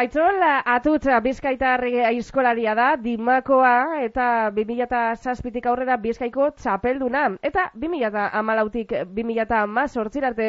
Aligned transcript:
Aitzol, 0.00 0.38
atutza 0.64 1.18
bizkaitar 1.20 1.82
aizkolaria 2.08 2.72
da, 2.78 2.86
dimakoa 2.96 4.00
eta 4.00 4.48
2006-tik 4.56 5.66
aurrera 5.68 5.98
bizkaiko 6.00 6.46
txapelduna. 6.56 7.26
Eta 7.44 7.66
2008-tik 7.82 8.94
2008 9.18 10.24
arte 10.30 10.48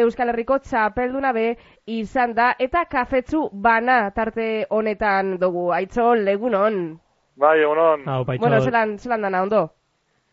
Euskal 0.00 0.32
Herriko 0.32 0.58
txapelduna 0.66 1.30
be 1.36 1.46
izan 1.86 2.34
da, 2.34 2.50
eta 2.58 2.88
kafetzu 2.90 3.46
bana 3.52 4.00
tarte 4.18 4.66
honetan 4.70 5.36
dugu. 5.38 5.68
Aitzol, 5.78 6.26
egunon. 6.34 6.98
Bai, 7.38 7.60
egunon. 7.62 8.02
Hau, 8.08 8.24
Bueno, 8.26 8.60
zelan, 8.60 8.98
zelan 8.98 9.22
dana, 9.22 9.46
ondo? 9.46 9.68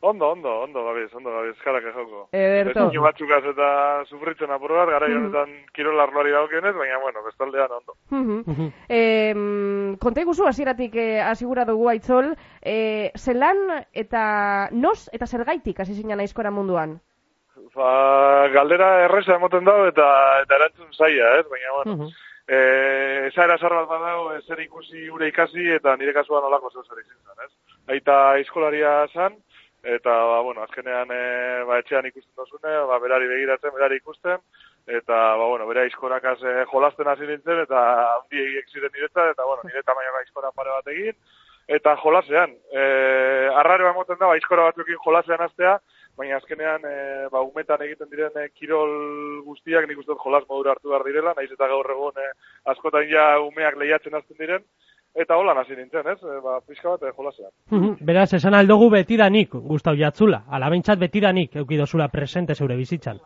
Ondo, 0.01 0.27
ondo, 0.29 0.49
ondo, 0.61 0.83
gabiz, 0.85 1.13
ondo, 1.15 1.31
gabiz, 1.31 1.55
jarak 1.63 1.85
joko. 1.95 2.27
Ederto. 2.31 2.89
Ezin 2.89 3.01
batzukaz 3.01 3.43
eta 3.49 3.69
sufritzen 4.05 4.51
apur 4.51 4.73
bat, 4.75 4.89
gara 4.89 5.07
Mhm. 5.07 5.17
honetan 5.17 5.49
kirol 5.73 5.99
arloari 5.99 6.31
dagokienez, 6.31 6.75
baina, 6.75 6.99
bueno, 6.99 7.23
bestaldean 7.23 7.71
ondo. 7.71 7.93
Mhm. 8.11 8.71
Eh, 8.89 9.95
konta 9.99 10.21
iguzu, 10.21 10.45
hasieratik 10.45 10.95
eh, 10.95 11.21
asigura 11.21 11.65
dugu 11.65 11.89
aitzol, 11.89 12.35
eh, 12.61 13.11
zelan 13.15 13.85
eta 13.93 14.69
nos 14.71 15.09
eta 15.13 15.25
zergaitik 15.25 15.79
hasi 15.79 15.93
zinen 15.95 16.19
aizkora 16.19 16.51
munduan? 16.51 16.99
Ba, 17.73 18.47
galdera 18.53 19.05
erresa 19.05 19.35
emoten 19.35 19.65
dago 19.65 19.87
eta 19.87 20.41
eta 20.43 20.55
erantzun 20.55 20.93
zaila, 20.93 21.39
ez? 21.39 21.45
Baina, 21.49 21.71
bueno, 21.83 22.09
eh, 22.47 23.27
esaera 23.27 23.57
zar 23.57 23.73
bat 23.73 23.87
badago, 23.89 24.33
ezer 24.35 24.59
ikusi 24.59 25.09
ure 25.09 25.27
ikasi 25.29 25.71
eta 25.71 25.95
nire 25.97 26.13
kasuan 26.13 26.43
olako 26.43 26.69
zeu 26.69 26.83
zer 26.83 26.99
izin 26.99 27.17
zen, 27.25 27.45
ez? 27.45 27.51
Aita 27.87 28.37
eskolaria 28.37 29.07
zan, 29.13 29.33
eta, 29.85 30.11
ba, 30.11 30.41
bueno, 30.41 30.63
azkenean, 30.63 31.11
e, 31.13 31.63
ba, 31.69 31.77
etxean 31.79 32.07
ikusten 32.09 32.33
dozune, 32.35 32.73
ba, 32.89 32.97
berari 33.03 33.27
begiratzen, 33.29 33.73
berari 33.75 33.99
ikusten, 34.01 34.41
eta, 34.87 35.17
ba, 35.37 35.45
bueno, 35.45 35.67
bere 35.69 35.85
aizkorakaz 35.85 36.39
e, 36.41 36.53
jolasten 36.71 37.09
hasi 37.11 37.29
nintzen, 37.29 37.61
eta 37.67 37.81
handi 38.15 38.41
egiek 38.41 38.71
ziren 38.73 38.93
niretzat, 38.95 39.35
eta, 39.35 39.45
bueno, 39.45 39.61
nire 39.69 39.83
tamainako 39.85 40.21
aizkora 40.23 40.51
pare 40.57 40.73
bat 40.73 40.89
egin, 40.95 41.19
eta 41.77 41.95
jolasean. 42.01 42.55
E, 42.73 42.87
arraroa 43.61 43.93
emoten 43.93 44.17
da, 44.17 44.25
ba, 44.25 44.39
aizkora 44.39 44.65
batzuekin 44.71 45.01
jolasean 45.05 45.45
astea, 45.45 45.77
baina 46.17 46.39
azkenean, 46.41 46.81
e, 46.89 47.29
ba, 47.29 47.43
umetan 47.45 47.85
egiten 47.85 48.09
diren 48.09 48.41
e, 48.41 48.49
kirol 48.57 48.95
guztiak 49.45 49.85
nik 49.85 50.01
uste 50.01 50.17
jolas 50.23 50.45
modura 50.49 50.73
hartu 50.73 50.93
behar 50.95 51.05
direla, 51.05 51.35
naiz 51.37 51.51
eta 51.51 51.69
gaur 51.69 51.91
egun 51.93 52.21
e, 52.25 52.29
askotan 52.73 53.05
ja 53.11 53.35
umeak 53.43 53.77
lehiatzen 53.77 54.17
hasten 54.17 54.39
diren, 54.39 54.65
eta 55.15 55.37
holan 55.39 55.57
hasi 55.57 55.75
nintzen, 55.75 56.07
ez? 56.11 56.17
E, 56.23 56.39
ba, 56.43 56.59
pixka 56.67 56.95
bat 56.95 57.05
e, 57.07 57.13
jolasean. 57.15 57.95
Beraz, 58.09 58.33
esan 58.37 58.57
aldogu 58.57 58.89
betidanik, 58.93 59.55
Gustau 59.69 59.95
Jatzula. 59.97 60.43
Alabentzat 60.57 60.99
betidanik 60.99 61.55
eukidozula 61.61 62.09
presente 62.13 62.55
zeure 62.55 62.75
bizitzan. 62.75 63.21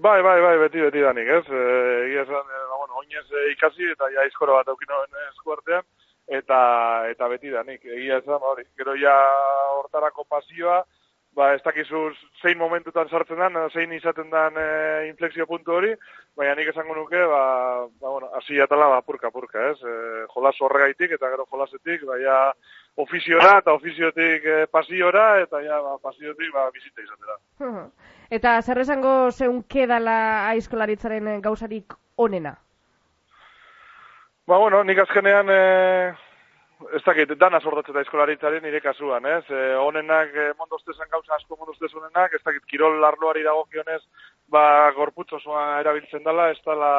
Bai, 0.00 0.20
bai, 0.24 0.38
bai, 0.40 0.54
beti, 0.62 0.80
beti 0.80 1.02
danik, 1.04 1.28
ez? 1.40 1.42
E, 1.48 1.64
egia 2.04 2.26
esan, 2.26 2.52
ba, 2.52 2.76
bueno, 2.76 3.00
oinez 3.02 3.26
ikasi 3.54 3.90
eta 3.94 4.12
ja 4.14 4.24
izkora 4.28 4.60
bat 4.60 4.70
aukinoen 4.72 5.20
eskuartean, 5.30 5.84
eta 6.40 6.60
eta 7.10 7.28
beti 7.32 7.52
danik. 7.52 7.84
Egia 7.84 8.20
esan, 8.22 8.40
hori, 8.52 8.64
gero 8.78 8.96
ja 9.00 9.16
hortarako 9.80 10.28
pasioa, 10.28 10.82
ba, 11.40 11.54
ez 11.56 11.62
dakizu 11.64 12.02
zein 12.42 12.58
momentutan 12.60 13.08
sartzen 13.08 13.40
den, 13.40 13.56
zein 13.72 13.92
izaten 13.96 14.28
den 14.32 14.58
e, 14.60 14.66
inflexio 15.08 15.46
puntu 15.48 15.78
hori, 15.78 15.94
baina 16.36 16.54
nik 16.58 16.70
esango 16.72 16.96
nuke, 16.96 17.22
ba, 17.32 17.42
ba 18.00 18.12
bueno, 18.12 18.28
hasi 18.36 18.60
atala, 18.60 18.90
ba, 18.92 19.00
purka, 19.06 19.32
purka, 19.34 19.70
ez? 19.72 19.78
E, 19.80 20.26
jolas 20.34 20.54
horregaitik 20.60 21.16
eta 21.16 21.32
gero 21.32 21.48
jolasetik, 21.50 22.04
ba, 22.08 22.18
ja, 22.20 22.38
ofiziora 23.00 23.56
eta 23.62 23.74
ofiziotik 23.78 24.44
e, 24.44 24.56
pasiora, 24.72 25.26
eta 25.46 25.62
ja, 25.64 25.80
ba, 25.86 25.96
pasiotik, 26.04 26.52
ba, 26.56 26.68
bizita 26.74 27.06
izatera. 27.06 27.38
Eta 28.30 28.52
zer 28.62 28.78
esango 28.78 29.12
zeunke 29.34 29.88
dala 29.90 30.12
aizkolaritzaren 30.52 31.40
gauzarik 31.42 31.96
onena? 32.14 32.52
Ba, 34.46 34.58
bueno, 34.58 34.84
nik 34.86 35.00
azkenean, 35.02 35.50
e, 35.50 36.12
ez 36.94 37.02
dakit, 37.04 37.32
dana 37.38 37.60
sortatzen 37.60 37.94
da 37.94 38.02
eskolaritzaren 38.04 38.62
nire 38.64 38.80
kasuan, 38.80 39.26
ez? 39.26 39.44
E, 39.52 39.60
onenak, 39.80 40.32
e, 40.34 40.46
mondostezan 40.58 41.10
gauza 41.12 41.34
asko 41.36 41.58
mondostez 41.58 41.90
onenak, 41.94 42.34
ez 42.34 42.42
dakit, 42.44 42.64
kirol 42.70 42.98
larloari 43.02 43.44
dagokionez, 43.46 44.00
ba, 44.52 44.64
gorputz 44.96 45.30
osoa 45.38 45.64
erabiltzen 45.82 46.24
dela, 46.24 46.48
ez 46.50 46.58
dela 46.66 46.90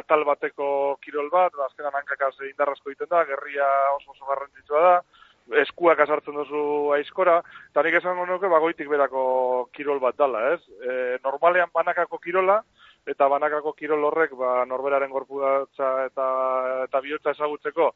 atal 0.00 0.24
bateko 0.28 0.68
kirol 1.04 1.30
bat, 1.32 1.54
ba, 1.58 1.66
azkenan 1.66 1.98
hankakaz 2.00 2.34
indarrazko 2.48 2.92
egiten 2.92 3.10
da, 3.10 3.24
gerria 3.28 3.68
oso 3.96 4.14
oso 4.14 4.30
garrantzitsua 4.30 4.82
da, 4.86 4.96
eskuak 5.62 6.00
azartzen 6.02 6.34
duzu 6.34 6.62
aizkora, 6.96 7.38
eta 7.70 7.84
nik 7.86 8.00
esango 8.00 8.26
nuke 8.26 8.50
bagoitik 8.50 8.90
berako 8.90 9.22
kirol 9.76 10.02
bat 10.02 10.18
dala, 10.18 10.42
ez? 10.54 10.62
E, 10.82 11.18
normalean 11.24 11.70
banakako 11.74 12.18
kirola, 12.22 12.60
eta 13.06 13.28
banakako 13.30 13.72
kirol 13.78 14.04
horrek 14.08 14.32
ba, 14.38 14.64
norberaren 14.66 15.12
gorputza 15.14 15.90
eta 16.08 16.26
eta 16.88 17.02
bihotza 17.04 17.36
ezagutzeko 17.36 17.92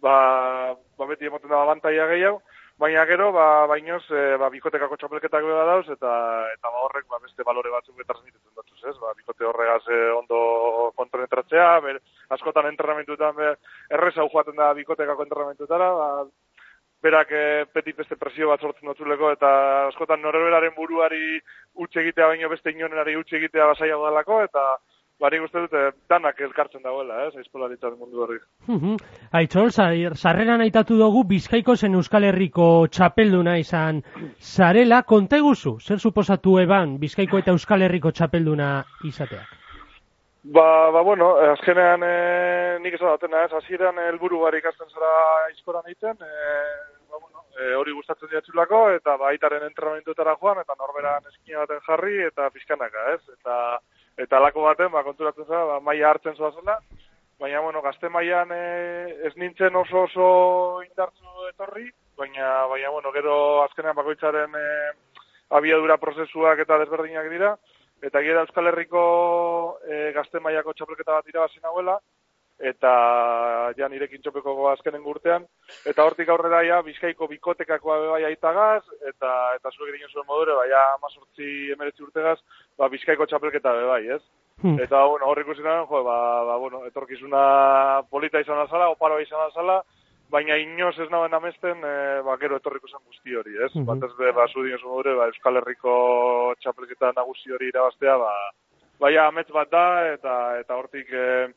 ba, 0.00 0.74
ba 0.98 1.06
beti 1.06 1.26
emoten 1.26 1.50
da 1.50 1.62
abantaia 1.62 2.06
gehiago, 2.12 2.42
baina 2.78 3.04
gero 3.08 3.30
ba 3.32 3.66
bainoz 3.66 4.04
e, 4.10 4.36
ba 4.36 4.50
bikotekako 4.52 4.96
txapelketak 5.00 5.44
bera 5.48 5.64
dauz 5.64 5.86
eta 5.88 6.10
eta 6.52 6.72
ba 6.72 6.82
horrek 6.84 7.06
ba 7.08 7.20
beste 7.22 7.44
balore 7.44 7.72
batzuk 7.72 8.02
transmititzen 8.04 8.52
datuz, 8.56 8.80
ez? 8.84 8.96
Ba 9.00 9.14
bikote 9.16 9.48
horregaz 9.48 9.82
e, 9.88 10.00
ondo 10.16 10.92
kontroletratzea, 10.96 11.70
ber, 11.80 12.00
askotan 12.36 12.68
entrenamentuetan 12.72 13.36
be, 13.36 13.54
erreza 13.90 14.28
joaten 14.32 14.60
da 14.60 14.74
bikotekako 14.76 15.24
entrenamentuetara, 15.24 15.92
ba 16.00 16.10
berak 17.02 17.30
e, 17.30 17.44
peti 17.72 17.92
beste 17.96 18.16
presio 18.20 18.50
bat 18.50 18.60
sortzen 18.60 18.88
dutuleko 18.90 19.30
eta 19.32 19.48
askotan 19.88 20.22
norberaren 20.24 20.74
buruari 20.76 21.38
utxe 21.84 22.00
egitea 22.02 22.28
baino 22.32 22.48
beste 22.52 22.72
inonenari 22.72 23.16
utxe 23.16 23.36
egitea 23.38 23.68
basaiago 23.72 24.08
dalako 24.08 24.40
eta 24.44 24.64
bari 25.20 25.40
uste 25.40 25.62
dute 25.64 25.82
danak 26.10 26.40
elkartzen 26.44 26.82
dagoela, 26.84 27.26
ez, 27.26 27.34
aizpolaritzat 27.40 27.96
mundu 27.98 28.22
horri. 28.24 28.38
Aitzol, 29.40 29.72
sarreran 29.72 30.64
aitatu 30.64 30.98
dugu 31.00 31.24
Bizkaiko 31.28 31.76
zen 31.76 31.96
Euskal 31.96 32.28
Herriko 32.28 32.86
txapelduna 32.92 33.56
izan 33.62 34.02
zarela, 34.40 35.02
konta 35.02 35.40
eguzu, 35.40 35.78
zer 35.80 36.00
suposatu 36.00 36.58
eban 36.60 36.98
Bizkaiko 37.00 37.40
eta 37.40 37.56
Euskal 37.56 37.86
Herriko 37.86 38.12
txapelduna 38.12 38.82
izateak? 39.08 39.62
Ba, 40.46 40.90
ba, 40.94 41.00
bueno, 41.02 41.32
azkenean 41.56 42.04
e, 42.06 42.16
nik 42.84 42.94
esan 42.94 43.16
datena, 43.16 43.40
ez, 43.46 43.52
hasieran 43.56 43.96
helburu 43.98 44.44
bar 44.44 44.54
ikasten 44.54 44.92
zara 44.92 45.08
aizkoran 45.48 45.88
egiten, 45.88 46.20
e, 46.22 46.52
ba, 47.10 47.18
bueno, 47.18 47.42
e, 47.56 47.72
hori 47.74 47.96
gustatzen 47.96 48.30
diatzulako, 48.30 48.84
eta 49.00 49.16
ba, 49.18 49.32
aitaren 49.32 49.66
entrenamentuetara 49.66 50.36
joan, 50.38 50.60
eta 50.62 50.76
norberan 50.78 51.26
eskina 51.32 51.64
baten 51.64 51.82
jarri, 51.88 52.20
eta 52.28 52.46
pixkanaka, 52.54 53.08
ez, 53.16 53.22
eta 53.40 53.56
eta 54.16 54.38
alako 54.38 54.64
baten, 54.64 54.90
ba, 54.92 55.04
konturatzen 55.04 55.46
zara, 55.46 55.64
ba, 55.64 55.80
maia 55.80 56.10
hartzen 56.10 56.36
zoazela, 56.36 56.78
baina, 57.40 57.60
bueno, 57.60 57.82
gazte 57.84 58.08
maian 58.08 58.52
e, 58.52 58.60
ez 59.28 59.34
nintzen 59.36 59.76
oso 59.76 60.06
oso 60.06 60.28
indartzu 60.86 61.48
etorri, 61.50 61.90
baina, 62.16 62.66
baina, 62.72 62.90
bueno, 62.90 63.12
gero 63.12 63.36
azkenean 63.64 63.96
bakoitzaren 63.98 64.56
e, 64.56 64.66
abiadura 65.56 65.98
prozesuak 66.02 66.64
eta 66.64 66.78
desberdinak 66.82 67.28
dira, 67.30 67.54
eta 68.02 68.22
gira 68.24 68.44
Euskal 68.44 68.72
Herriko 68.72 69.02
e, 69.84 70.12
gazte 70.16 70.40
mailako 70.40 70.72
txapelketa 70.72 71.20
bat 71.20 71.28
irabazi 71.32 71.60
nahuela, 71.62 71.98
eta 72.58 72.92
ja 73.76 73.88
nirekin 73.88 74.22
txopeko 74.24 74.54
azkenen 74.70 75.02
gurtean, 75.04 75.44
eta 75.84 76.04
hortik 76.04 76.28
aurrera 76.32 76.62
ja 76.64 76.80
Bizkaiko 76.82 77.28
bikotekakoa 77.28 77.98
bai 78.14 78.22
aitagaz, 78.30 78.82
eta 79.10 79.32
eta 79.58 79.72
zuek 79.74 79.92
egin 79.94 80.08
zuen 80.12 80.26
modure, 80.28 80.56
bai 80.56 80.70
ja 80.70 80.82
amazortzi 80.94 81.72
emeretzi 81.76 82.02
urtegaz, 82.06 82.38
ba 82.78 82.88
Bizkaiko 82.88 83.26
txapelketa 83.26 83.74
be 83.76 83.84
bai, 83.90 84.02
ez? 84.16 84.22
Hmm. 84.62 84.78
Eta, 84.80 85.02
bueno, 85.04 85.26
horrik 85.28 85.44
ikusi 85.44 85.62
jo, 85.62 86.02
ba, 86.02 86.44
ba, 86.48 86.56
bueno, 86.56 86.86
etorkizuna 86.86 88.02
polita 88.08 88.40
izan 88.40 88.62
azala, 88.62 88.88
oparoa 88.88 89.20
izan 89.20 89.42
azala, 89.50 89.82
baina 90.30 90.56
inoz 90.56 90.94
ez 90.98 91.10
nagoen 91.10 91.34
amesten, 91.34 91.84
e, 91.84 92.22
ba, 92.24 92.38
gero 92.40 92.56
etorriko 92.56 92.88
zen 92.88 93.04
guzti 93.04 93.36
hori, 93.36 93.52
ez? 93.62 93.74
Mhm. 93.74 93.84
Batez 93.84 94.16
be, 94.16 94.32
ba, 94.32 94.48
zu 94.48 94.64
dinosu 94.64 94.88
modure, 94.88 95.14
ba, 95.14 95.28
Euskal 95.28 95.60
Herriko 95.60 96.54
txapelketa 96.62 97.12
nagusi 97.16 97.52
hori 97.52 97.68
irabaztea, 97.68 98.16
ba, 98.16 98.32
baina 98.98 99.26
amets 99.28 99.52
bat 99.52 99.70
da, 99.70 99.86
eta 100.14 100.34
eta 100.62 100.80
hortik, 100.80 101.12
e, 101.12 101.52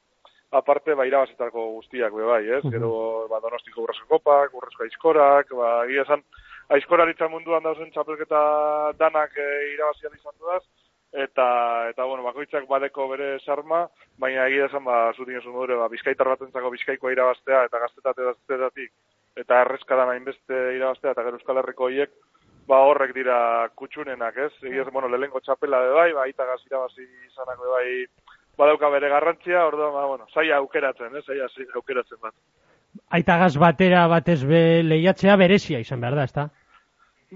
aparte, 0.51 0.95
ba, 0.97 1.05
irabazitako 1.05 1.65
guztiak, 1.77 2.13
be, 2.13 2.25
bai, 2.25 2.43
ez? 2.57 2.63
Gero, 2.73 2.91
ba, 3.29 3.39
donostiko 3.43 3.83
urrezko 3.83 4.07
kopak, 4.15 4.53
urrezko 4.57 4.85
aizkorak, 4.85 5.53
ba, 5.57 5.71
egia 5.85 6.05
esan, 6.07 6.23
aizkoraritza 6.73 7.29
munduan 7.29 7.65
dauzen 7.65 7.91
txapelketa 7.93 8.41
danak 8.97 9.37
e, 9.37 9.49
irabazian 9.75 10.15
izan 10.17 10.35
dudaz, 10.39 10.63
eta, 11.13 11.45
eta 11.91 12.05
bueno, 12.05 12.25
bakoitzak 12.25 12.65
badeko 12.69 13.07
bere 13.13 13.29
sarma, 13.45 13.85
baina 14.17 14.47
egia 14.49 14.65
esan, 14.69 14.83
ba, 14.85 15.11
zutin 15.15 15.37
esun 15.37 15.53
dure, 15.57 15.77
ba, 15.77 15.89
bizkaitar 15.93 16.33
batentzako 16.33 16.73
bizkaikoa 16.73 17.13
irabaztea, 17.13 17.63
eta 17.69 17.85
gaztetate 17.85 18.27
gaztetatik, 18.31 18.91
eta 19.37 19.61
errezkadan 19.65 20.15
hainbeste 20.15 20.65
irabaztea, 20.79 21.13
eta 21.13 21.25
gero 21.27 21.37
Euskal 21.37 21.61
Herriko 21.61 21.91
hiek, 21.93 22.17
ba, 22.69 22.81
horrek 22.89 23.13
dira 23.13 23.37
kutsunenak, 23.77 24.37
ez? 24.37 24.51
Egia 24.65 24.81
esan, 24.81 24.93
bueno, 24.97 25.09
lehenko 25.13 25.41
txapela 25.45 25.85
de 25.85 25.93
bai, 25.93 26.09
ba, 26.17 26.25
itagaz 26.29 26.61
irabazi 26.65 27.05
izanak 27.29 27.61
de 27.61 27.73
bai, 27.73 27.89
badauka 28.59 28.89
bere 28.91 29.09
garrantzia, 29.11 29.65
orduan, 29.67 29.93
ba, 29.95 30.05
bueno, 30.05 30.27
saia 30.33 30.57
aukeratzen, 30.59 31.15
ez? 31.15 31.25
Saia 31.25 31.47
aukeratzen 31.79 32.19
bat. 32.21 32.35
Aitagaz 33.15 33.53
batera 33.61 34.07
batez 34.11 34.41
be 34.47 34.81
lehiatzea 34.83 35.37
berezia 35.39 35.79
izan 35.79 36.01
behar 36.03 36.17
da, 36.19 36.25
ezta? 36.29 36.49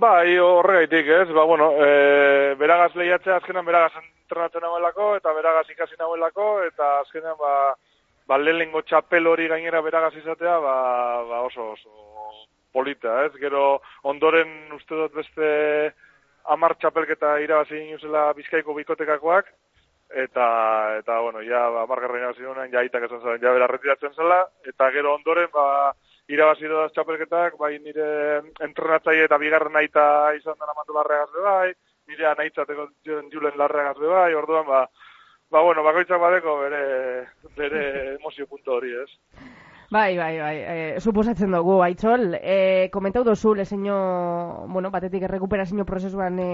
Bai, 0.03 0.37
horregaitik, 0.41 1.09
ez? 1.21 1.27
Ba, 1.37 1.45
bueno, 1.49 1.69
e, 1.77 2.55
beragaz 2.59 2.91
lehiatzea 2.99 3.37
azkenan 3.39 3.65
beragaz 3.65 3.93
entrenatzen 4.01 4.65
nagoelako, 4.65 5.09
eta 5.19 5.33
beragaz 5.37 5.67
ikasi 5.69 5.99
nagoelako, 5.99 6.47
eta 6.67 6.89
azkenan, 7.03 7.37
ba, 7.39 7.53
ba, 8.27 8.39
lehenengo 8.41 8.81
txapel 8.81 9.29
hori 9.29 9.47
gainera 9.51 9.83
beragaz 9.85 10.15
izatea, 10.17 10.57
ba, 10.63 10.75
ba 11.29 11.43
oso, 11.45 11.73
oso 11.77 11.93
polita, 12.73 13.19
ez? 13.27 13.35
Gero 13.39 13.81
ondoren 14.09 14.73
uste 14.73 14.97
dut 14.97 15.13
beste 15.15 15.47
amar 16.55 16.73
txapelketa 16.81 17.37
irabazi 17.45 17.77
inuzela 17.79 18.31
bizkaiko 18.35 18.73
bikotekakoak, 18.79 19.53
eta, 20.13 20.97
eta 20.99 21.19
bueno, 21.19 21.41
ja, 21.41 21.67
ba, 21.69 21.85
margarren 21.89 22.21
irabazi 22.21 22.45
duen, 22.45 22.71
ja, 22.71 22.83
itak 22.85 23.07
esan 23.07 23.21
zela, 23.21 23.37
ja, 23.41 23.53
bera 23.55 23.67
retiratzen 23.67 24.13
zela, 24.13 24.43
eta 24.69 24.89
gero 24.93 25.15
ondoren, 25.15 25.49
ba, 25.53 25.93
irabazi 26.31 26.69
dut 26.69 26.93
txapelketak, 26.93 27.57
bai 27.59 27.77
nire 27.79 28.05
entrenatzaile 28.63 29.25
eta 29.27 29.39
bigarren 29.41 29.75
aita 29.81 30.05
izan 30.37 30.59
dena 30.59 30.77
mantu 30.77 30.95
larregaz 30.95 31.29
bai, 31.43 31.73
nire 32.07 32.29
anaitzateko 32.29 32.87
julen 33.33 33.57
larregaz 33.59 33.97
bai, 33.99 34.31
orduan, 34.37 34.67
ba, 34.69 34.85
ba, 35.49 35.61
bueno, 35.61 35.83
bakoitzak 35.83 36.21
badeko 36.21 36.59
bere, 36.61 36.83
bere 37.57 37.83
emozio 38.15 38.47
punto 38.47 38.77
hori, 38.77 38.93
ez? 39.03 39.09
Bai, 39.93 40.17
bai, 40.17 40.39
bai, 40.39 40.55
e, 40.57 40.99
suposatzen 40.99 41.51
dugu, 41.53 41.75
aitzol, 41.85 42.33
e, 42.39 42.89
komentau 42.93 43.21
dozu, 43.23 43.53
lezeño, 43.53 43.97
bueno, 44.73 44.89
batetik 44.89 45.27
errekuperazio 45.27 45.85
prozesuan 45.85 46.39
e, 46.39 46.47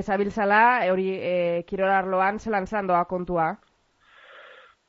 ezabiltzala, 0.00 0.64
e, 0.84 0.90
hori 0.92 1.06
e, 1.14 1.36
kirolarloan 1.68 2.40
zelan 2.40 2.66
zelan 2.66 2.90
doa 2.90 3.04
kontua? 3.10 3.54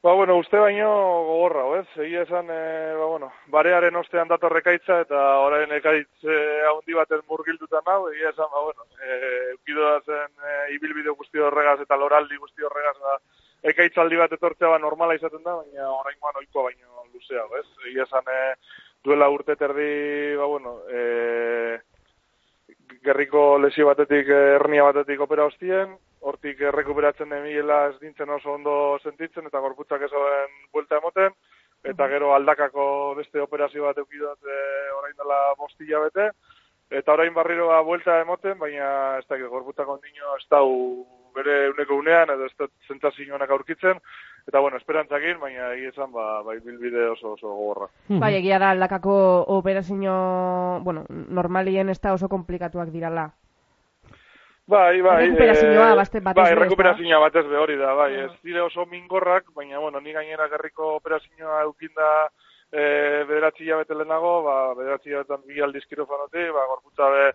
Ba, 0.06 0.14
bueno, 0.14 0.36
uste 0.38 0.60
baino 0.62 0.88
gogorra, 1.26 1.64
ez? 1.80 1.88
Egia 2.04 2.22
esan, 2.28 2.50
e, 2.54 2.58
ba, 2.94 3.06
bueno, 3.10 3.32
barearen 3.50 3.96
ostean 3.98 4.30
datorrekaitza 4.30 5.00
eta 5.02 5.22
orain 5.42 5.72
ekaitz 5.80 6.28
e, 6.30 6.36
handi 6.70 6.94
baten 6.94 7.24
murgildutan 7.32 7.90
hau, 7.90 8.04
egia 8.12 8.30
esan, 8.30 8.52
ba, 8.52 8.62
bueno, 8.68 8.86
e, 9.02 9.56
ukidoa 9.56 9.96
zen 10.06 10.30
e, 10.46 10.60
ibilbide 10.76 11.16
guzti 11.18 11.42
horregaz 11.42 11.80
eta 11.88 11.98
loraldi 11.98 12.38
guzti 12.38 12.70
horregaz, 12.70 12.94
ba, 13.02 13.18
ekaitzaldi 13.74 14.22
bat 14.22 14.38
etortzea 14.38 14.76
ba, 14.76 14.78
normala 14.84 15.18
izaten 15.18 15.42
da, 15.42 15.58
baina 15.64 15.90
orain 15.96 16.22
guan 16.22 16.38
oikoa 16.44 16.68
baino 16.68 17.08
luzea, 17.10 17.48
ez? 17.58 17.66
Egia 17.90 18.06
esan, 18.06 18.30
e, 18.30 18.54
duela 19.10 19.32
urte 19.34 19.58
terdi, 19.58 19.90
ba, 20.38 20.46
bueno, 20.54 20.78
e, 20.86 21.82
gerriko 23.06 23.58
lesio 23.62 23.88
batetik, 23.88 24.30
hernia 24.30 24.84
batetik 24.88 25.22
opera 25.22 25.46
hostien, 25.46 25.94
hortik 26.26 26.62
errekuperatzen 26.72 27.32
emiela 27.38 27.86
ez 27.92 28.00
dintzen 28.02 28.32
oso 28.34 28.56
ondo 28.56 28.76
sentitzen, 29.04 29.46
eta 29.50 29.62
gorputzak 29.64 30.08
ezoen 30.08 30.58
buelta 30.74 31.00
emoten, 31.02 31.36
eta 31.86 32.08
gero 32.10 32.34
aldakako 32.34 32.88
beste 33.20 33.42
operazio 33.44 33.86
bat 33.86 34.00
eukidot 34.02 34.50
e, 34.50 34.60
orain 34.98 35.14
dela 35.20 35.40
bostila 35.60 36.02
bete, 36.08 36.30
eta 36.90 37.14
orain 37.14 37.34
barriroa 37.34 37.82
buelta 37.86 38.20
emoten, 38.24 38.58
baina 38.62 38.88
ez 39.20 39.26
da, 39.30 39.38
gorputzak 39.38 39.90
ondino 39.98 40.38
ez 40.40 40.46
da 40.50 40.64
bere 41.36 41.58
uneko 41.76 42.00
unean, 42.02 42.32
edo 42.34 42.50
ez 42.50 42.56
da 42.58 42.70
zentzazioanak 42.90 43.52
aurkitzen, 43.52 44.02
eta 44.48 44.60
bueno, 44.60 44.78
esperantzakin, 44.78 45.40
baina 45.40 45.72
egia 45.74 45.90
esan, 45.90 46.12
ba, 46.14 46.42
bai 46.46 46.60
bilbide 46.60 47.08
oso 47.10 47.34
oso 47.34 47.50
gogorra. 47.50 47.88
Bai, 48.08 48.36
egia 48.38 48.60
da 48.62 48.70
aldakako 48.76 49.16
operazio, 49.58 50.14
bueno, 50.86 51.06
normalien 51.10 51.90
ez 51.90 52.00
da 52.02 52.14
oso 52.14 52.30
komplikatuak 52.30 52.94
dirala. 52.94 53.32
Bai, 54.68 55.02
bai. 55.02 55.28
Rekuperazioa, 55.28 55.92
e, 55.92 55.96
batez 55.98 56.24
Bai, 56.36 56.56
rekuperazioa 56.58 57.20
batez 57.22 57.46
be 57.46 57.58
hori 57.58 57.76
da, 57.78 57.94
bai. 57.94 58.12
Ez 58.24 58.32
dire 58.44 58.62
oso 58.62 58.86
mingorrak, 58.86 59.52
baina, 59.54 59.80
bueno, 59.80 60.02
ni 60.02 60.14
gainera 60.14 60.48
gerriko 60.50 60.96
operazioa 60.96 61.62
eukinda 61.64 62.30
e, 62.72 63.24
bederatzi 63.30 63.66
jabete 63.66 63.94
lehenago, 63.94 64.42
ba, 64.44 64.58
bederatzi 64.78 65.14
jabetan 65.14 65.42
bi 65.46 65.62
aldiz 65.62 65.86
kirofanote, 65.86 66.50
ba, 66.52 66.66
gorputza 66.72 67.10
be, 67.14 67.26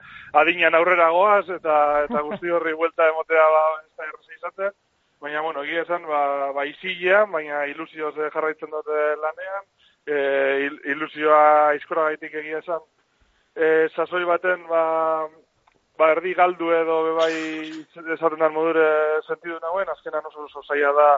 adinean 0.42 0.74
aurrera 0.74 1.10
goaz, 1.14 1.46
eta, 1.48 1.76
eta 2.06 2.22
guzti 2.26 2.50
horri 2.50 2.74
vuelta 2.74 3.08
emotea, 3.08 3.46
ba, 3.56 3.64
ez 3.84 3.92
da 3.96 4.08
erreza 4.08 4.38
izaten. 4.38 4.78
Baina, 5.20 5.42
bueno, 5.42 5.62
egia 5.64 5.82
esan, 5.84 6.06
ba, 6.08 6.52
ba 6.56 6.64
izilean, 6.64 7.28
baina 7.32 7.66
ilusioz 7.68 8.14
jarraitzen 8.32 8.70
dute 8.72 9.00
lanean, 9.20 9.66
e, 10.08 10.16
ilusioa 10.94 11.74
izkora 11.76 12.06
gaitik 12.08 12.38
egia 12.40 12.62
esan, 12.62 12.80
e, 13.54 13.88
sasoi 13.94 14.24
baten, 14.24 14.64
ba, 14.70 14.82
ba, 16.00 16.08
erdi 16.14 16.32
galdu 16.38 16.72
edo 16.72 16.96
bebai 17.10 17.34
esaten 18.16 18.40
dan 18.40 18.56
modure 18.56 18.86
sentidu 19.26 19.58
nagoen, 19.60 19.92
azkenan 19.92 20.30
oso 20.30 20.46
oso 20.48 20.64
zaila 20.64 20.94
da, 20.96 21.08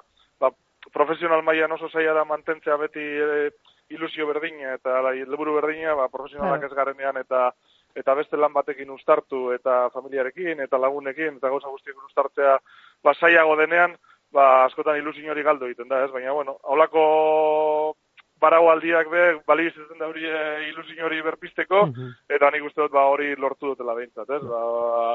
ba, 0.43 0.51
profesional 0.91 1.47
mailan 1.47 1.79
oso 1.79 1.89
zaila 1.93 2.17
da 2.19 2.25
mantentzea 2.27 2.81
beti 2.83 3.07
e, 3.07 3.53
ilusio 3.95 4.27
berdina 4.27 4.75
eta 4.81 4.99
la, 5.07 5.15
leburu 5.15 5.55
berdina, 5.61 5.95
ba, 5.95 6.09
profesionalak 6.11 6.67
ez 6.67 6.75
garenean 6.75 7.23
eta 7.23 7.53
eta 7.97 8.15
beste 8.15 8.37
lan 8.37 8.53
batekin 8.53 8.91
ustartu 8.91 9.51
eta 9.53 9.89
familiarekin 9.95 10.61
eta 10.65 10.81
lagunekin 10.81 11.37
eta 11.37 11.51
gauza 11.53 11.69
guztiek 11.69 11.97
ustartzea 12.07 12.59
ba, 13.03 13.15
zaiago 13.15 13.57
denean, 13.57 13.97
ba, 14.33 14.65
askotan 14.65 14.99
ilusio 14.99 15.33
hori 15.33 15.43
galdu 15.43 15.69
egiten 15.69 15.91
da, 15.91 16.05
ez? 16.05 16.11
Baina, 16.13 16.33
bueno, 16.33 16.57
haulako 16.65 17.97
barau 18.43 18.65
aldiak 18.73 19.11
be, 19.11 19.27
bali 19.47 19.69
izaten 19.69 20.01
da 20.01 20.09
hori 20.11 20.25
e, 20.27 20.39
ilusio 20.71 21.07
hori 21.07 21.21
berpisteko, 21.23 21.85
eta 22.31 22.51
nik 22.51 22.65
uste 22.67 22.83
dut, 22.83 22.95
ba, 22.95 23.07
hori 23.13 23.35
lortu 23.37 23.73
dutela 23.73 23.95
behintzat, 23.99 24.31
ez? 24.39 24.43
Ba, 24.49 24.63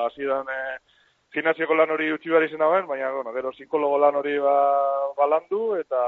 hasi 0.06 0.29
dan, 0.29 0.47
e, 0.47 0.77
gimnasioko 1.35 1.75
lan 1.75 1.91
hori 1.91 2.12
utzi 2.13 2.31
behar 2.31 2.45
izan 2.47 2.63
baina, 2.88 3.12
bueno, 3.12 3.33
gero 3.35 3.51
psikologo 3.51 3.97
lan 4.00 4.15
hori 4.15 4.38
ba, 4.39 4.55
balandu, 5.17 5.75
eta 5.75 6.03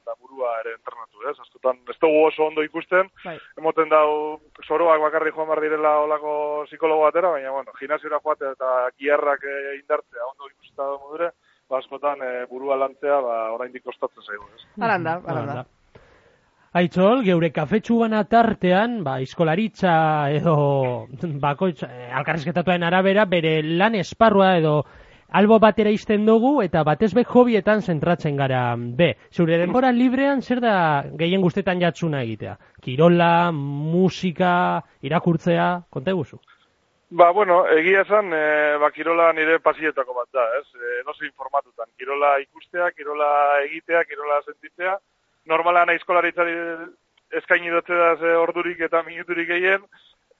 eta 0.00 0.16
burua 0.18 0.52
ere 0.62 0.74
entrenatu, 0.78 1.24
ez? 1.30 1.36
Askotan, 1.44 1.80
ez 1.92 1.96
dugu 2.02 2.24
oso 2.26 2.46
ondo 2.48 2.64
ikusten, 2.66 3.10
bai. 3.24 3.36
emoten 3.60 3.92
dau, 3.92 4.40
soroak 4.66 5.02
bakarri 5.04 5.34
joan 5.36 5.50
behar 5.50 5.62
direla 5.64 5.96
olako 6.04 6.32
psikologo 6.68 7.06
batera, 7.06 7.32
baina, 7.36 7.52
bueno, 7.56 7.74
gimnasiora 7.78 8.20
joate 8.24 8.54
eta 8.54 8.70
giarrak 8.98 9.44
e, 9.44 9.58
indartzea, 9.80 10.30
ondo 10.32 10.48
ikusten 10.52 10.80
da 10.80 10.88
modure, 10.96 11.32
ba, 11.68 11.82
askotan 11.82 12.24
e, 12.24 12.32
burua 12.50 12.80
lantzea, 12.80 13.20
ba, 13.26 13.36
orain 13.56 13.76
kostatzen 13.84 14.26
zaigu, 14.26 14.48
ez? 14.56 14.64
Aranda, 14.80 15.20
aranda. 15.26 15.66
Aitzol, 16.70 17.24
geure 17.26 17.48
kafetxu 17.50 17.96
bana 17.98 18.20
tartean, 18.30 19.00
ba, 19.02 19.16
iskolaritza 19.18 19.92
edo 20.30 20.52
bakoitz, 21.42 21.82
eh, 21.82 22.12
alkarrezketatuen 22.14 22.84
arabera, 22.86 23.24
bere 23.26 23.56
lan 23.64 23.96
esparrua 23.98 24.52
edo 24.60 24.74
albo 25.32 25.58
batera 25.58 25.90
izten 25.90 26.26
dugu 26.26 26.60
eta 26.62 26.82
batez 26.84 27.12
be 27.14 27.24
hobietan 27.24 27.82
zentratzen 27.82 28.36
gara. 28.36 28.74
Be, 28.76 29.14
zure 29.32 29.58
denbora 29.58 29.92
librean 29.92 30.42
zer 30.42 30.60
da 30.60 31.02
gehien 31.18 31.42
guztetan 31.42 31.80
jatsuna 31.80 32.22
egitea? 32.22 32.56
Kirola, 32.82 33.50
musika, 33.52 34.82
irakurtzea, 35.02 35.82
konta 35.90 36.12
guzu? 36.12 36.40
Ba, 37.10 37.32
bueno, 37.34 37.64
egia 37.74 38.04
esan, 38.04 38.30
e, 38.32 38.76
ba, 38.78 38.92
kirola 38.94 39.32
nire 39.34 39.58
pasietako 39.58 40.14
bat 40.14 40.28
da, 40.32 40.44
ez? 40.60 40.66
E, 40.78 41.00
no 41.06 41.14
informatutan. 41.26 41.88
Kirola 41.98 42.36
ikustea, 42.38 42.90
kirola 42.94 43.30
egitea, 43.64 44.04
kirola 44.04 44.38
sentitzea, 44.44 44.94
normala 45.50 45.84
nahi 45.86 45.98
eskolaritzari 45.98 46.54
eskaini 47.40 47.70
dutze 47.74 47.98
da 47.98 48.14
ordurik 48.38 48.80
eta 48.86 49.02
minuturik 49.02 49.48
gehien, 49.48 49.82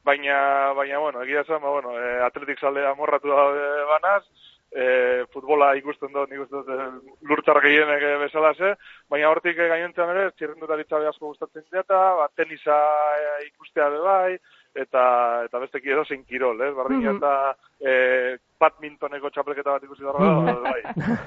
baina, 0.04 0.72
baina, 0.78 1.00
bueno, 1.02 1.24
egia 1.26 1.42
zen, 1.42 1.58
ba, 1.58 1.74
bueno, 1.74 1.96
e, 1.98 2.20
atletik 2.22 2.62
salde 2.62 2.86
amorratu 2.86 3.34
da 3.34 3.48
e, 3.50 3.66
banaz, 3.90 4.22
e, 4.72 5.24
futbola 5.32 5.72
ikusten 5.78 6.12
dut, 6.14 6.30
nik 6.30 6.44
uste 6.44 6.60
dut, 6.60 6.70
e, 6.70 7.16
lurtzar 7.26 7.60
gehienek 7.64 8.06
bezala 8.22 8.52
ze, 8.54 8.74
baina 9.10 9.30
hortik 9.30 9.58
e, 9.58 9.68
gainontzen 9.72 10.14
ere, 10.14 10.30
txirrendutaritza 10.36 11.02
asko 11.10 11.32
gustatzen 11.32 11.66
dira, 11.66 11.84
ba, 12.20 12.28
tenisa 12.36 12.78
e, 13.18 13.34
ikustea 13.50 13.90
be 13.90 14.00
bai, 14.04 14.38
eta 14.78 15.02
eta 15.48 15.58
beste 15.58 15.82
edo 15.82 16.04
zein 16.04 16.24
kirol, 16.24 16.60
eh? 16.62 16.70
Bardin, 16.70 17.02
mm 17.02 17.08
-hmm. 17.08 17.16
eta 17.16 17.56
e, 17.80 18.38
badmintoneko 18.60 19.30
txapelketa 19.30 19.72
bat 19.72 19.82
ikusi 19.82 20.04
dago, 20.04 20.18
-hmm. 20.18 20.62
bai. 20.62 20.82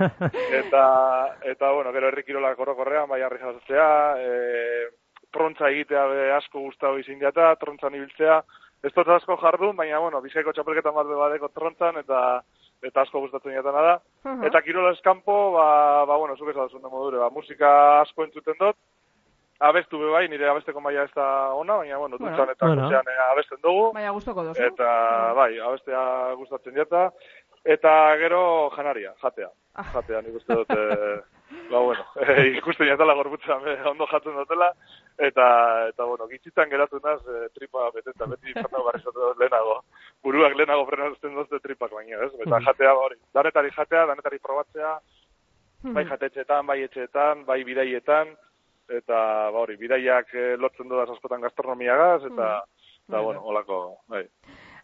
Eta, 0.63 0.83
eta, 1.41 1.71
bueno, 1.71 1.91
gero 1.91 2.07
herri 2.07 2.23
kirolak 2.23 2.55
korro 2.57 2.75
korrean, 2.75 3.09
bai 3.09 3.21
harri 3.21 3.39
jazatzea, 3.39 4.15
e, 4.17 4.89
trontza 5.31 5.69
egitea 5.69 6.05
be 6.07 6.31
asko 6.31 6.59
gustatu 6.59 6.97
izin 6.99 7.19
diata, 7.19 7.55
trontza 7.55 7.89
nibiltzea, 7.89 8.43
ez 8.83 8.93
dut 8.93 9.07
asko 9.07 9.37
jardun, 9.41 9.75
baina, 9.75 9.99
bueno, 9.99 10.21
bizkaiko 10.21 10.53
txapelketa 10.53 10.91
bat 10.91 11.07
badeko 11.07 11.49
trontzan, 11.49 11.97
eta 11.97 12.43
eta 12.83 13.01
asko 13.01 13.21
gustatzen 13.23 13.55
jatana 13.55 13.81
da. 13.81 13.93
Uh 14.25 14.43
Eta 14.47 14.61
kirola 14.61 14.91
eskampo, 14.93 15.37
ba, 15.57 15.67
ba, 16.05 16.17
bueno, 16.17 16.35
zuk 16.35 16.49
ez 16.49 16.81
modure, 16.81 17.17
ba, 17.17 17.29
musika 17.29 18.01
asko 18.01 18.23
entzuten 18.23 18.59
dut, 18.59 18.75
abestu 19.63 19.99
be 19.99 20.09
bai, 20.11 20.27
nire 20.27 20.49
abesteko 20.49 20.81
maila 20.81 21.05
ez 21.07 21.13
da 21.15 21.53
ona, 21.55 21.77
baina, 21.77 21.97
bueno, 21.97 22.17
bueno 22.17 22.35
dutxan 22.35 22.51
eta 22.51 22.67
bueno. 22.67 22.89
Eh, 22.91 23.19
abesten 23.31 23.61
dugu. 23.63 23.91
Baina 23.93 24.11
gustoko 24.11 24.43
dozu. 24.43 24.63
Eta, 24.63 24.89
bai, 25.37 25.51
abestea 25.59 26.03
gustatzen 26.39 26.75
dieta. 26.75 27.09
Eta 27.63 27.91
gero 28.19 28.41
janaria, 28.75 29.13
jatea. 29.21 29.47
Ah. 29.75 29.85
Jatea, 29.93 30.21
nik 30.21 30.35
uste 30.35 30.57
dut, 30.59 30.73
e, 30.75 31.13
ba, 31.71 31.79
bueno, 31.79 32.03
e, 32.19 32.47
ikusten 32.59 32.91
jatala 32.91 33.15
gorbutza 33.19 33.59
ondo 33.91 34.07
jatzen 34.11 34.35
dutela. 34.41 34.73
Eta, 35.17 35.47
eta 35.91 36.05
bueno, 36.09 36.25
gitzitan 36.27 36.69
geratu 36.69 36.99
naz, 37.03 37.19
e, 37.29 37.49
tripa 37.53 37.89
beteta, 37.93 38.25
beti 38.25 38.53
fanda 38.53 38.81
barri 38.81 39.03
dut 39.05 39.37
lehenago. 39.37 39.75
Buruak 40.23 40.55
lehenago 40.57 40.87
frenazten 40.87 41.35
duzte 41.35 41.59
tripak 41.61 41.91
baina, 41.93 42.17
ez? 42.25 42.31
Eta 42.39 42.57
mm. 42.57 42.63
jatea, 42.65 42.93
hori, 42.97 43.19
danetari 43.33 43.69
jatea, 43.75 44.07
danetari 44.09 44.39
probatzea, 44.41 44.95
bai 45.93 46.05
jatetxetan, 46.09 46.65
bai 46.65 46.79
etxeetan, 46.87 47.45
bai 47.45 47.59
bidaietan, 47.67 48.33
eta 48.89 49.17
ba 49.51 49.63
hori 49.63 49.75
bidaiak 49.79 50.33
e, 50.35 50.45
lotzen 50.57 50.89
du 50.89 50.99
askotan 50.99 51.41
gastronomiagaz 51.41 52.23
eta 52.25 52.47
mm. 52.61 53.11
da 53.11 53.21
bueno 53.21 53.41
holako 53.41 53.79
bai 54.07 54.27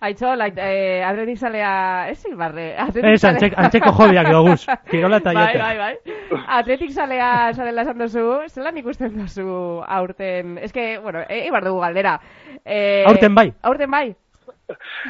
Aitxol, 0.02 0.40
ait, 0.42 0.56
eh, 0.58 1.04
atletik 1.04 1.38
zalea, 1.38 2.08
ez 2.10 2.22
zilbarre, 2.24 2.70
Ez, 3.12 3.24
antzek, 3.28 3.54
antzeko 3.60 3.92
jobiak 3.98 4.30
doguz, 4.32 4.62
kirola 4.90 5.18
eta 5.20 5.34
Bai, 5.36 5.44
jatea. 5.44 5.66
bai, 5.66 5.78
bai. 5.78 6.40
Atletik 6.60 6.92
zalea 6.96 7.52
zarela 7.54 7.82
esan 7.84 7.98
duzu, 8.00 8.24
zelan 8.48 8.78
ikusten 8.80 9.18
duzu 9.20 9.84
aurten, 9.86 10.58
ez 10.64 10.72
que, 10.72 10.98
bueno, 11.04 11.20
e, 11.28 11.42
eibar 11.50 11.66
dugu 11.66 11.82
galdera. 11.82 12.16
Eh, 12.64 13.04
Aurten 13.08 13.36
bai. 13.36 13.52
Aurten 13.62 13.92
bai. 13.92 14.16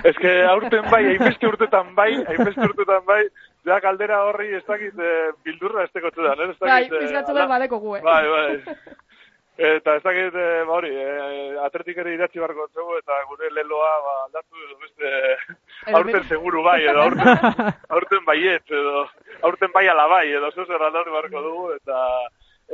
Ez 0.03 0.15
que 0.17 0.33
aurten 0.47 0.89
bai, 0.89 1.03
hainbeste 1.05 1.45
urtetan 1.47 1.93
bai, 1.93 2.13
hainbeste 2.25 2.61
urtetan 2.61 3.05
bai, 3.05 3.25
ja 3.67 3.79
galdera 3.83 4.23
horri 4.25 4.55
ez 4.55 4.63
dakit 4.65 4.97
eh, 4.97 5.29
bildurra 5.43 5.83
ez 5.83 5.91
tekotu 5.91 6.23
da, 6.23 6.33
ez 6.33 6.55
Bai, 6.59 6.69
dakit... 6.87 6.93
eh, 6.93 6.99
pizkatzu 7.03 7.31
ala- 7.31 7.41
behar 7.45 7.49
badeko 7.59 7.79
gu, 7.79 7.95
eh? 7.97 8.01
Bai, 8.01 8.23
bai. 8.27 8.75
Eta 9.59 9.97
ez 9.97 10.03
dakit, 10.03 10.35
eh, 10.39 10.63
ba 10.63 10.73
hori, 10.77 10.89
eh, 10.95 11.55
atletik 11.59 11.97
ere 11.99 12.13
idatzi 12.15 12.39
barko 12.39 12.69
zego, 12.71 12.93
eta 12.97 13.17
gure 13.27 13.49
leloa 13.51 13.89
ba, 14.05 14.13
aldatu 14.23 14.55
edo 14.55 14.77
beste 14.79 15.97
aurten 15.99 16.23
seguru 16.29 16.63
bai, 16.63 16.77
edo 16.87 17.01
aurten, 17.01 17.27
aurten 17.97 18.23
baiet, 18.23 18.71
edo 18.71 19.03
aurten 19.49 19.73
bai 19.75 19.83
ala 19.91 20.07
bai, 20.07 20.29
edo 20.31 20.53
zeu 20.53 20.63
zer 20.63 20.87
aldatu 20.87 21.11
barko 21.11 21.43
dugu, 21.43 21.67
eta 21.75 21.99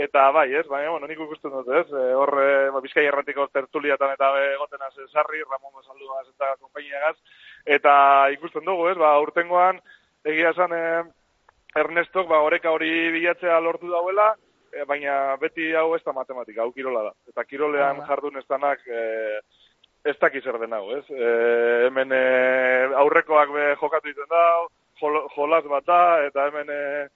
eta 0.05 0.27
bai, 0.35 0.45
ez, 0.53 0.67
baina, 0.67 0.91
bueno, 0.91 1.09
nik 1.09 1.25
ikusten 1.25 1.57
dut, 1.57 1.73
ez, 1.73 1.87
e, 1.89 2.05
hor, 2.13 2.35
e, 2.43 2.53
ba, 2.69 2.85
Bizkai 2.85 3.09
erratiko 3.09 3.47
tertuliatan 3.47 4.13
eta 4.13 4.29
egoten 4.51 4.85
az 4.85 4.93
Sarri, 5.09 5.41
Ramon 5.41 5.73
Basaldugaz 5.79 6.27
eta 6.29 6.53
konpainiagaz, 6.59 7.15
eta 7.65 7.93
ikusten 8.37 8.67
dugu, 8.67 8.91
ez, 8.91 8.97
ba, 9.01 9.15
urtengoan, 9.25 9.81
egia 10.27 10.53
esan, 10.53 10.75
e, 10.75 11.05
Ernestok, 11.81 12.27
ba, 12.29 12.45
oreka 12.45 12.75
hori 12.75 12.91
bilatzea 13.15 13.57
lortu 13.63 13.89
dauela, 13.89 14.35
e, 14.35 14.44
baina 14.87 15.35
beti 15.41 15.73
hau 15.75 15.95
ez 15.95 16.01
da 16.05 16.13
matematika, 16.13 16.61
hau 16.63 16.71
kirola 16.71 17.03
da. 17.09 17.13
Eta 17.29 17.43
kirolean 17.43 18.01
Ah. 18.01 18.07
jardun 18.07 18.37
ez 18.37 18.45
danak, 18.49 18.79
e, 18.87 19.39
ez 20.05 20.15
daki 20.21 20.41
zer 20.41 20.59
den 20.59 20.73
hau, 20.73 20.91
ez? 20.97 21.05
E, 21.09 21.29
hemen 21.87 22.11
e, 22.11 22.23
aurrekoak 23.03 23.53
be 23.53 23.75
jokatu 23.81 24.09
iten 24.09 24.29
da, 24.29 24.43
jol, 25.01 25.21
jolas 25.35 25.63
bat 25.65 25.85
da, 25.85 26.01
eta 26.27 26.47
hemen 26.49 26.69
e, 26.69 27.07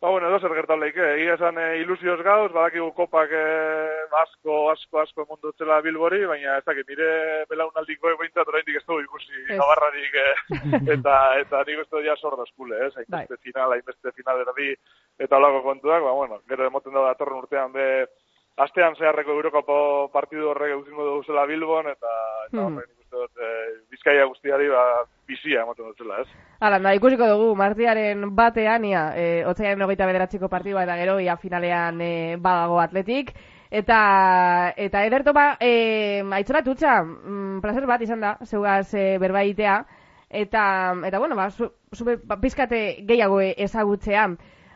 Ba, 0.00 0.08
bueno, 0.08 0.28
edo 0.30 0.38
zer 0.40 0.54
gertatu 0.56 0.80
leike. 0.80 1.02
Egia 1.18 1.34
esan 1.36 1.58
e, 1.60 1.64
ilusioz 1.82 2.22
gauz, 2.24 2.46
badakigu 2.54 2.86
kopak 2.96 3.28
e, 3.36 3.42
asko, 4.22 4.70
asko, 4.72 4.96
asko 5.02 5.26
mundu 5.28 5.52
zela 5.58 5.82
bilbori, 5.84 6.22
baina 6.24 6.54
ez 6.56 6.64
dakit, 6.64 6.88
nire 6.88 7.10
belaunaldiko 7.50 8.08
behintzat 8.22 8.48
oraindik 8.48 8.78
ez 8.80 8.82
dugu 8.86 9.02
ikusi 9.04 9.42
Ez. 9.42 9.58
gabarrarik 9.60 10.16
e, 10.22 10.24
eta, 10.96 11.16
eta 11.42 11.60
nik 11.68 11.82
uste 11.84 11.98
dut 11.98 12.08
ja 12.08 12.16
sor 12.16 12.38
daskule, 12.40 12.80
ez? 12.86 12.94
Hainbeste 12.96 13.36
final, 13.44 13.76
hainbeste 13.76 14.14
final 14.16 14.40
erdi, 14.46 14.70
eta 15.20 15.36
olako 15.36 15.62
kontuak, 15.62 16.02
ba, 16.02 16.16
bueno, 16.16 16.40
gero 16.48 16.66
emoten 16.66 16.96
da 16.96 17.10
datorren 17.10 17.42
urtean 17.42 17.72
be, 17.72 17.86
astean 18.60 18.96
zeharreko 18.96 19.34
Eurocopo 19.36 19.76
partidu 20.12 20.50
horrek 20.50 20.74
eusingo 20.74 21.04
dugu 21.06 21.24
zela 21.28 21.46
Bilbon, 21.48 21.90
eta, 21.92 22.14
eta 22.48 22.64
horrek 22.64 22.88
nik 22.88 23.04
uste 23.04 23.16
dut, 23.16 23.44
e, 23.44 23.52
Bizkaia 23.92 24.26
guztiari, 24.28 24.68
ba, 24.72 24.84
bizia 25.28 25.62
emoten 25.64 25.90
dut 25.90 26.00
zela, 26.00 26.20
ez? 26.24 26.28
Hala, 26.60 26.80
da, 26.82 26.96
ikusiko 26.96 27.28
dugu, 27.28 27.54
martiaren 27.60 28.26
batean, 28.36 28.84
ia, 28.88 29.06
e, 29.16 29.30
otzaiaren 29.48 29.86
hogeita 29.86 30.08
bederatziko 30.08 30.50
partidua 30.52 30.84
eta 30.88 30.98
gero, 31.00 31.18
ia 31.20 31.36
finalean 31.40 32.00
e, 32.04 32.12
badago 32.40 32.80
atletik. 32.80 33.34
Eta, 33.70 34.74
eta 34.76 35.04
ederto 35.06 35.32
ba, 35.32 35.52
e, 35.62 36.24
aitzora 36.40 36.64
tutxa, 36.66 37.00
mm, 37.04 37.60
placer 37.62 37.86
bat 37.86 38.02
izan 38.02 38.24
da, 38.24 38.36
zeugaz 38.44 38.88
e, 38.94 39.16
berbaitea. 39.22 39.76
Eta, 40.30 40.64
eta 41.06 41.18
bueno, 41.18 41.36
ba, 41.36 41.50
zu, 41.50 41.70
zu, 41.94 42.06
ba, 42.24 42.40
pizkate 42.42 43.04
gehiago 43.06 43.40
e- 43.40 43.54
ezagutzea. 43.58 44.26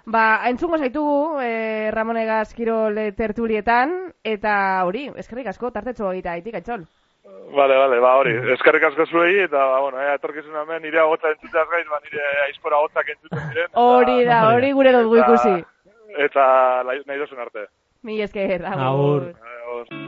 Ba, 0.06 0.42
entzungo 0.50 0.76
zaitugu, 0.76 1.38
e, 1.40 1.90
Ramonegaz 1.90 2.52
Kirol 2.54 2.98
tertulietan, 3.16 4.12
eta 4.22 4.84
hori, 4.84 5.06
eskerrik 5.16 5.46
asko, 5.48 5.70
tartetxo 5.72 6.10
egita 6.12 6.32
aitik, 6.36 6.54
aitzol. 6.60 6.84
Vale, 7.56 7.76
vale, 7.78 7.98
ba 8.04 8.16
hori, 8.20 8.34
eskerrik 8.52 8.84
asko 8.90 9.06
zuei, 9.06 9.38
eta, 9.46 9.56
ba, 9.56 9.80
bueno, 9.80 10.00
eh, 10.02 10.14
etorkizun 10.18 10.56
hemen 10.60 10.82
nire 10.84 11.00
agotza 11.00 11.30
entzuteaz 11.32 11.66
gain, 11.72 11.88
ba, 11.88 12.00
nire 12.04 12.20
aizkora 12.50 12.76
agotzak 12.82 13.08
entzuten 13.14 13.48
diren. 13.48 13.70
eta- 13.70 13.80
Hori 13.80 14.24
da, 14.28 14.40
hori 14.54 14.72
gure 14.72 14.90
eta- 14.90 15.22
ikusi. 15.24 15.64
Eta 16.18 16.82
lai- 16.84 17.00
nahi 17.06 17.18
dozun 17.18 17.40
arte. 17.40 17.66
Mi 18.02 18.20
esker, 18.20 18.60
Agur. 18.66 18.82
agur. 18.84 19.32
Agur. 19.64 20.03